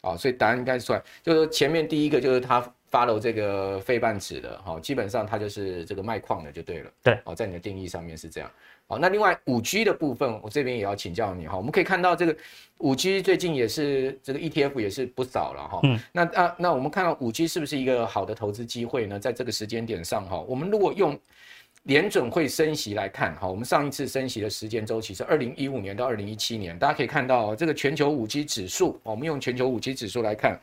[0.00, 2.60] 啊，所以答案应该出来，就是前面第一个就是他
[2.90, 8.50] follow 这个费半指的，哈，基本上他就是这个卖矿的就对了，对，哦，在你的定义上面是这样。
[8.86, 11.56] 好，那另外五 G 的部分，我这边也要请教你哈。
[11.56, 12.36] 我们可以看到这个
[12.78, 15.80] 五 G 最近也是这个 ETF 也是不少了哈。
[15.84, 15.98] 嗯。
[16.12, 19.18] 那啊，那我们看到五 G 是不是一个好的投资机会呢？
[19.18, 21.18] 在这个时间点上哈，我们如果用
[21.84, 30.60] 联准会升息来看哈，我们上一次升息的时间周期是二零一五年到二零一七年，大家可以看到这个全球五 G 指数，我们用全球五 G 指数来看，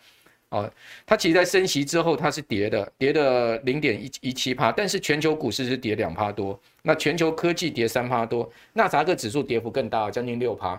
[0.52, 0.70] 哦，
[1.06, 10.74] 它其实在升息之后它是跌的，跌的零点一一七趴，但是全球股市是跌两趴多，那全球科技跌三趴多，纳斯达克指数跌幅更大，将近六趴。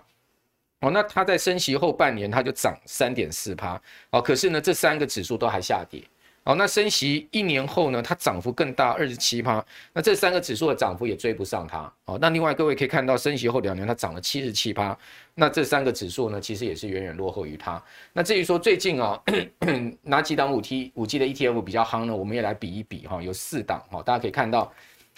[0.81, 3.81] 哦，那它在升息后半年它就涨三点四趴，
[4.11, 6.03] 哦，可是呢这三个指数都还下跌。
[6.45, 9.65] 好，那升息一年后呢，它涨幅更大，二十七趴。
[9.93, 11.93] 那这三个指数的涨幅也追不上它。
[12.05, 14.97] 好，那另外各位可以看到，升息后两年它涨了七十七趴。
[15.37, 17.81] 那这三个指数呢，其实也是远远落后于它。
[18.13, 19.23] 那至于说最近啊，
[20.03, 22.17] 哪几档五 T 五 G 的 ETF 比较夯呢？
[22.17, 24.73] 我们也来比一比哈，有四档哈，大家可以看到，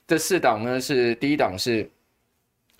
[0.07, 1.91] 这四档呢是第一档是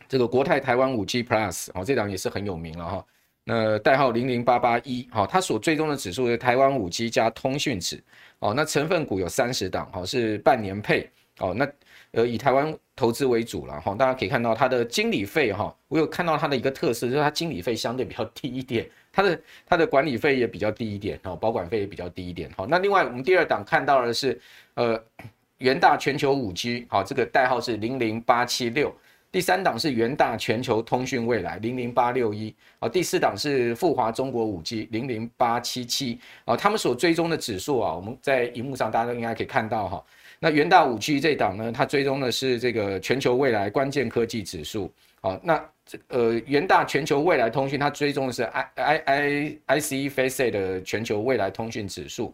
[0.07, 3.07] 这个国泰台湾五 G Plus，哦，这档也是很有名了哈。
[3.45, 8.03] 那代号零零八八一，好，它所追踪的指数是台湾五 G 加通讯指，
[8.39, 11.69] 哦，那成分股有三十档，好，是半年配，哦，那
[12.13, 24.41] 呃以台湾投资为主了，哈，大家可以看到它的经理费，哈，我有看到它的一个特色，就是它经理费相对比较低一点，它的它的管理费也比较低一点，哦，保管费也比较低一点，好，那另外我们第二档看到的是，
[24.73, 24.99] 呃，
[25.59, 28.95] 元大全球五 G，好，这个代号是零零八七六。
[29.35, 40.05] 第三档是元大全球通讯未来零零八六一啊，第四档是富华中国五 G 零零八七七啊，他们所追踪的指数啊，我们在荧幕上大家都应该可以看到哈。
[40.39, 44.89] 那元大五 G 这档呢，它追踪的是这个全球未来关键科技指数
[45.21, 45.37] 啊。
[45.43, 52.33] 那这呃元大全球未来通讯，它追踪的是 I I I I C E face 的全球未来通讯指数。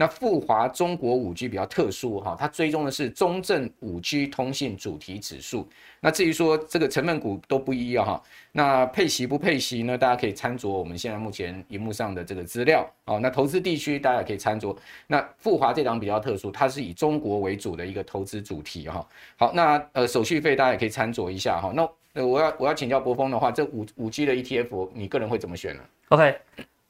[0.00, 5.68] 那富华中国五 G 比较特殊哈，它追踪的是中证五 G 通信主题指数。
[6.00, 9.98] 那至于说这个成分股都不一样哈，那配息不配息呢？
[9.98, 13.20] 大家可以参酌我们现在目前荧幕上的这个资料哦。
[13.20, 14.74] 那投资地区大家也可以参酌。
[15.06, 19.06] 那富华这档比较特殊，它是以中国为主的一个投资主题哈。
[19.36, 21.74] 好，那呃手续费大家也可以参酌一下哈。
[21.74, 26.34] 那我要我要请教博峰的话，这五五 G 的 ETF 你个人会怎么选呢？OK，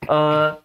[0.07, 0.57] 呃。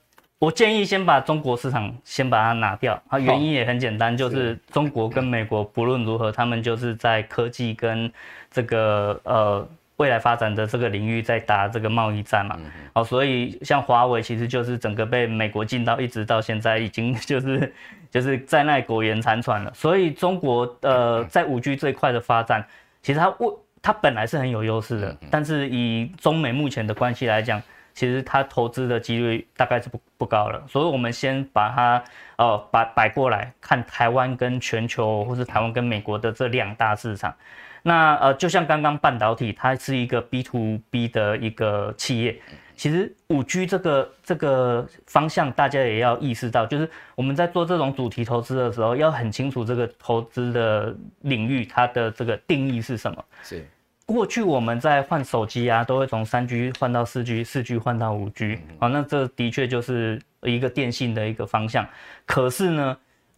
[0.46, 8.12] 我建议先把中国市场先把它拿掉，啊，原因也很简单，就是中国跟美国不论如何，他们就是在科技跟
[8.52, 12.60] 这个呃未来发展的这个领域在打这个贸易战嘛，
[12.94, 17.74] 哦，所以像华为其实就是整个被美国禁到，一直到现在已经 就是
[18.12, 19.74] 就是在那苟延残喘了。
[19.74, 22.64] 所以中国呃在五 G 这一块的发展，
[23.02, 27.60] 其实它为它本来是很有优势的，但是以中美目前的关系来讲。
[27.96, 32.04] 其实它投资的几率大概是不不高了，所以我们先把它
[32.36, 37.34] 呃摆摆过来看台湾跟全球，或是台湾跟美国的这两大市场。
[37.82, 42.38] 那呃就像刚刚半导体，它是一个 B to B 的一个企业。
[42.76, 53.24] 其实五 G 这个这个方向，大家也要意识到，就是我们在做这种主题投资的时候，要很清楚这个投资的领域它的这个定义是什么。
[53.44, 53.66] 是。
[54.06, 61.88] 过去我们在换手机啊，都会从三 G 换到四 G，四 G 换到五 G，好，那这的确就是一个电信的一个方向。
[62.26, 62.96] 可是呢，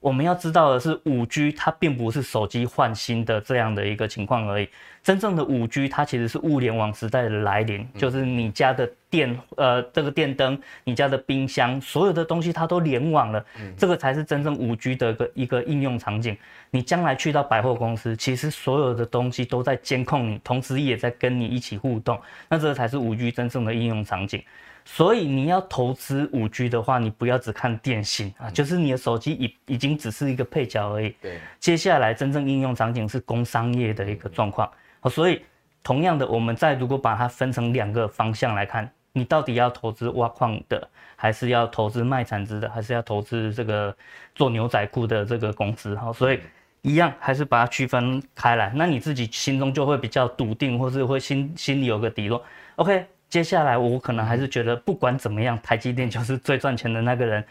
[0.08, 4.70] 我们要知道的是，五 G 它并不是手机换新的这样的一个情况而已。
[5.04, 16.38] 真正的五 G 它其实是物联网时代的来临，就是你家的电，呃，这个电灯，你家的冰箱，所有的东西它都联网了，这个才是真正五 G 的一个一个应用场景。
[16.72, 22.18] 你将来去到百货公司，其实所有的东西都在监控你，同时也在跟你一起互动，
[22.48, 24.42] 那这个才是五 G 真正的应用场景。
[24.90, 31.14] 所以你要投资五 G 的话，你不要只看电信啊，就是你的手机已已经只是一个配角而已。
[31.22, 34.72] 对，接下来真正应用场景是工商业的一个状况。
[35.02, 35.42] 好，所以
[35.84, 43.94] 同样的，我们再如果把它分成两个方向来看，你到底要投资挖矿的，还是要投资卖产值的，还是要投资这个
[44.36, 45.98] 做牛仔裤的这个公司？
[45.98, 46.40] 好，所以
[46.82, 52.42] 一样还是把它区分开来，那你自己心中就会比较笃定，或是会心心里有个底落。
[52.78, 53.06] OK。
[53.30, 57.44] 接下来我可能还是觉得，不管怎么样，台积电就是最赚钱的那个人。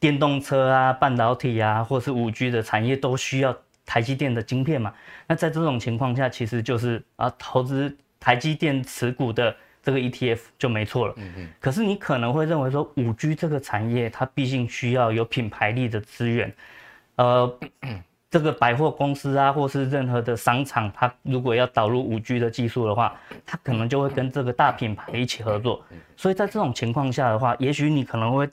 [0.00, 4.94] 电动车啊、半导体啊，或是五 G 的产业都需要台积电的晶片嘛。
[5.26, 11.12] 那在这种情况下，其实就是啊，投资台积电持股的这个 ETF 就没错了。
[11.18, 11.48] 嗯嗯。
[11.60, 16.50] 可是你可能会认为说，五 G 这个产业它毕竟需要有品牌力的资源，
[17.16, 17.58] 呃。
[18.30, 25.84] 这个百货公司啊，或是任何的商场，它如果要导入五 G 的技术的话，它可能就会跟这个大品牌一起合作。
[26.16, 28.48] 所以在这种情况下的话，也许你可能会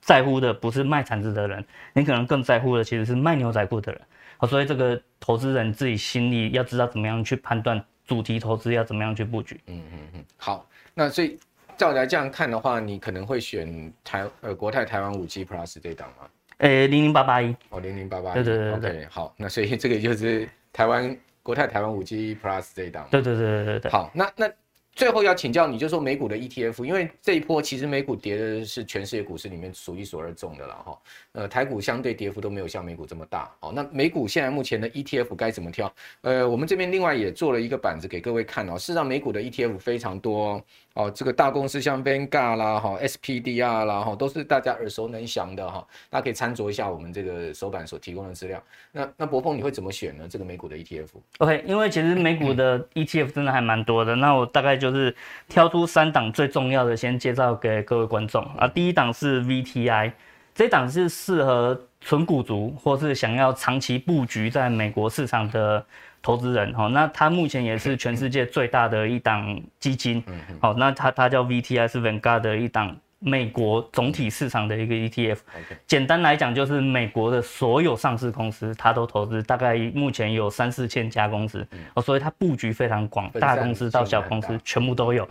[0.00, 4.00] 在乎的不是卖铲子的人，你可能更在乎的其实是卖牛仔裤的人。
[4.36, 9.60] 好，所以这个投资人自己心里要知道怎么样去判断主题投资要怎么样去布局。
[9.66, 10.24] 嗯嗯嗯。
[10.36, 11.36] 好，那所以
[11.76, 16.28] 照来这样看的话，你可能会选台呃国泰台湾五 G Plus 这档吗？
[16.58, 23.90] 诶，零零八八一哦，零零八八一，对对对对，okay, 好，那所以这个就是台湾国泰台湾五 G Plus 这一档，对对对对对对。
[23.90, 24.50] 好，那那
[24.94, 30.98] 最后要请教你，就说美股的 ETF，因为这一波其实美股跌的是全世界股市里面数一数二重的了哈。
[31.32, 33.54] 呃，台股相对跌幅都没有像美股这么大。
[33.60, 35.92] 好，那美股现在目前的 ETF 该怎么挑？
[36.22, 38.78] 呃，我们这边另外也做了一个板子给各位看哦。
[38.78, 40.64] 事实上，美股的 ETF 非常多哦。
[40.96, 45.86] 哦这个大公司像 Vanguard 啦、哈 SPDR 啦、哈，都是大家耳熟能详的哈。
[46.08, 48.62] 大家可以参酌一下我们这个手板所提供的资料。
[48.92, 50.26] 那那柏丰你会怎么选呢？
[50.28, 54.14] 这个美股的 ETF？OK，因为其实美股的 ETF 真的还蛮多的。
[54.14, 54.76] 那我大概。
[54.76, 55.16] 就是
[55.48, 58.68] 挑出三档最重要的，先介绍给各位观众啊。
[58.68, 60.12] 第一档是 VTI，
[60.54, 65.84] 这档是适合纯股族或是想要长期布局在美国市场的
[66.22, 66.72] 投资人。
[66.72, 70.22] 哈，那它目前也是全世界最大的一档基金。
[70.60, 72.96] 好，那它它叫 VTI，是 Vanguard 的一档。
[73.18, 75.38] 美国总体市场的一个 ETF，
[75.86, 85.26] 简单来讲就是美国的所有上市公司，它都投资，大概目前有三四千家公司，哦，所以它布局非常广，大公司到小公司全部都有，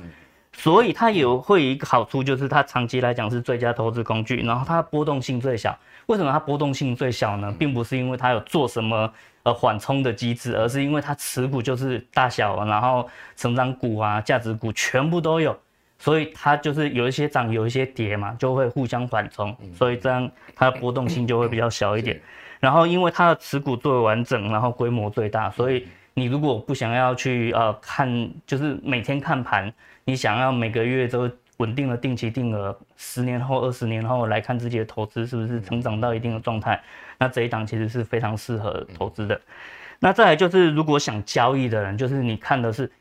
[0.58, 5.78] 所以它有会有一个好处，就是它长期来讲是最佳投资工具，然后它波动性最小。
[6.08, 7.54] 为什么它波动性最小呢？
[7.60, 9.12] 并不是因为它有做什么
[9.44, 15.58] 呃缓冲的机制，而是因为它持股就是大小，然后成长股啊、价值股全部都有。
[15.98, 22.22] 所以它就是有一些涨，有一些跌嘛，就会互相缓冲，所以这样它的波动性就会比较小一点。
[22.60, 29.74] 然后因为它的持股最完整，然后规模最大，所以你如果不想要去呃看，就是每天看盘，
[30.06, 36.82] 你想要每个月都稳定的定期定额，十年后、二十年后来看自己的投资是不是成长到一定的状态，
[37.18, 39.40] 那这一档其实是非常适合投资的。
[40.00, 42.92] 那再来就是如果想交易的人，就是你看的是。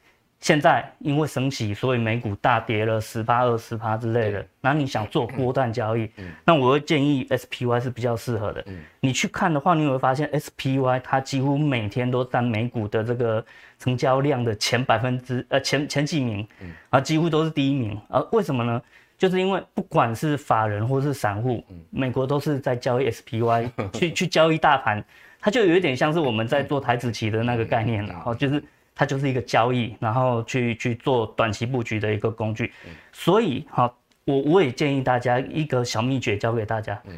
[0.45, 4.45] 现在因为升息，所以美股大跌了十八、二十趴之类的。
[4.61, 6.07] 那你想做波段交易，
[6.45, 8.63] 那我会建议 SPY 是比较适合的。
[9.01, 13.43] 你去看的话，你会发现 SPY 它几乎每天都占美股的这个
[13.79, 16.47] 成交量的前百分之呃前前几名，
[16.91, 17.99] 啊几乎都是第一名。
[18.09, 18.83] 啊为什么呢？
[19.17, 25.03] 就是因为不管是法人或是散户，美国都是在交易 SPY 去去交易大盘，
[25.41, 28.15] 它就有一点像是我们在做台子棋的那个概念了。
[28.27, 28.63] 哦，就是。
[28.95, 32.73] 它就是一个交易，然后去去做短期布局的一个工具，
[33.13, 33.93] 所以好，
[34.25, 37.01] 我我也建议大家一个小秘诀教给大家。
[37.07, 37.15] 嗯。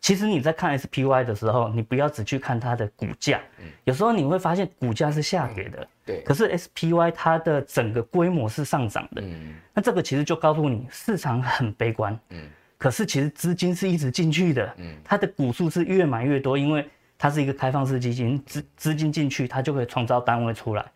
[0.00, 3.66] 其实你在看 SPY 的时候，你不要只去看它的股价，嗯。
[3.84, 6.22] 有时候你会发现股价是下跌的，对。
[6.22, 9.54] 可是 SPY 它的整个规模是上涨的，嗯。
[9.74, 12.38] 那这个其实就告诉你市场很悲观，嗯。
[12.78, 14.96] 可是其实资金是一直进去的，嗯。
[15.04, 20.86] 它的股数是越买越多，因为它是一个开放式基金，资资金进去，它就可以创造单位出来。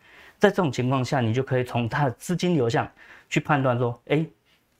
[0.43, 2.85] 在这种情况下，你就可以从它的资金流向
[3.29, 4.25] 去判断说，哎，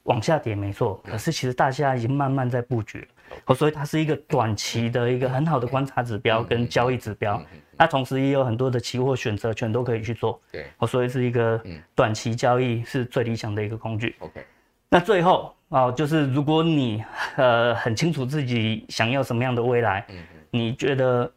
[0.03, 3.07] 往下跌没错，可是其实大家已经慢慢在布局
[3.45, 7.41] 了，所以它是一个短期的一个很好的观察指标跟交易指标。
[7.77, 11.63] 那同时也有很多的期货选择权都可以去做，对，所以是一个
[11.95, 14.17] 短期交易是最理想的一个工具。
[14.19, 14.45] OK，
[14.89, 17.01] 那最后啊，就是如果你
[17.37, 20.05] 呃很清楚自己想要什么样的未来，
[20.51, 21.31] 你觉得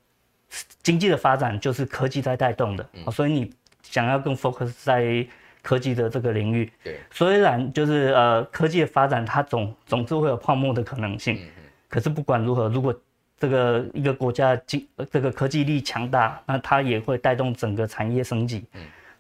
[0.83, 3.53] 经济的发展就是科技在带动的，所以你。
[3.91, 5.27] 想要更 focus 在
[5.63, 11.41] 科技的这个领域，对，虽然就是呃科技的发展，它总总是会有泡沫的可能性，
[11.89, 12.95] 可是不管如何，如果
[13.37, 18.65] 这个一个国家经这个科技力强大，那它也会带动整个产业升级，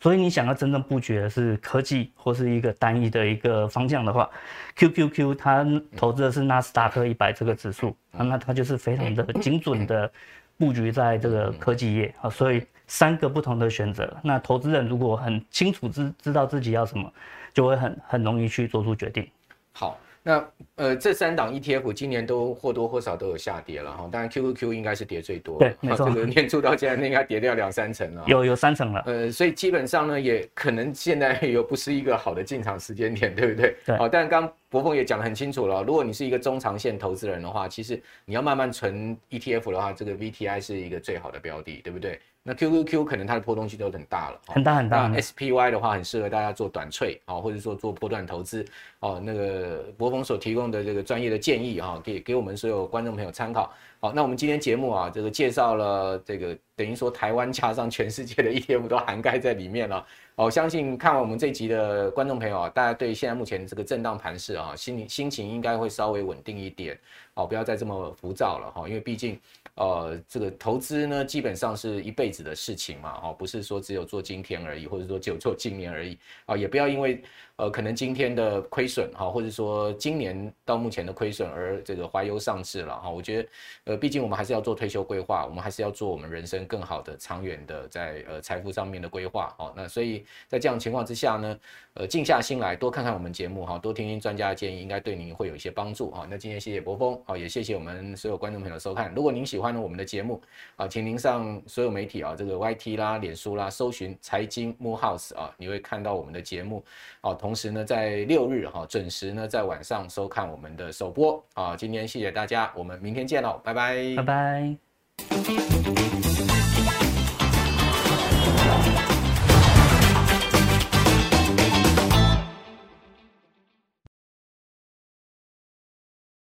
[0.00, 4.30] 所以你想要真正布局的是科技或是一个单一的一个方向的话
[4.76, 10.08] ，QQQ 它投资的是纳斯达克一百这个指数，那它就是非常的精准的
[10.56, 12.14] 布局在这个科技业。
[12.20, 12.62] 啊，所以。
[12.87, 17.12] 三个不同的选择，那投资人如果很清楚知知道自己要什么，
[17.53, 19.28] 就会很很容易去做出决定。
[19.72, 19.99] 好。
[20.28, 33.76] 那呃，这三档 ETF 今年都或多或少都有下跌了哈，当然 QQQ 应该是跌最多，对，没错，这个年初到现在应该跌掉两三成了，有有三成了，呃，所以基本上呢，也可能现在又不是一个好的进场时间点，对不对？
[33.87, 42.18] 对，好，但刚柏丰也讲得很清楚了，如果你是一个中长线投资人的话，其实你要慢慢存 ETF 的话，这个 VTI 是一个最好的标的，对不对？
[42.47, 45.09] 那 QQQ 可能它的波动性都很大了，很大很大。
[45.09, 48.64] 那 SPY 的话，很适合大家做短脆啊，或者说做波段投资
[49.01, 49.20] 哦。
[49.20, 53.72] 那个博峰所提供的这个专业的建议啊，给给我们所有观众朋友参考。
[53.99, 60.07] 好，那我们今天节目啊，这个介绍了这个等于说台湾加上全世界的 ETF 都涵盖在里面了。
[60.36, 66.97] 我相信看完我们这集的观众朋友啊，大家对现在目前这个震荡盘势啊，心心情应该会稍微稳定一点，
[67.34, 69.36] 哦，不要再这么浮躁了哈，因为毕竟。
[69.76, 77.22] 呃，这个投资呢，基本上是一辈子的事情嘛，哦，不是说只有做今天而已，或者说只有做今年而已，啊，也不要因为
[77.57, 83.11] 呃可能今天的亏损哈，或者说今年到目前的亏损而这个怀忧丧志了哈。
[83.11, 83.48] 我觉得，
[83.84, 91.59] 呃，毕竟我们还是要做退休规划，我们还是要做我们人生更好的长远的在呃财富上面的规划，哦，那所以在这样情况之下呢，
[91.94, 96.26] 呃，静下心来多看看我们节目哈，多听听专家的建议，应该对您会有一些帮助哈。
[96.28, 99.14] 那今天谢谢博峰，好，也谢谢我们所有观众朋友的收看。
[99.14, 99.76] 如果您喜欢。
[99.76, 100.40] 我们的节目
[100.76, 106.82] 啊，请您上所有媒体啊，这个 YT 啦、脸书啦，搜寻财经慕 House 啊，你会看到我们的节目
[107.20, 107.34] 啊。
[107.47, 111.76] 同时呢，在六日哈准时呢，在晚上收看我们的首播啊。
[111.76, 114.76] 今天谢谢大家，我们明天见喽，拜拜，拜拜。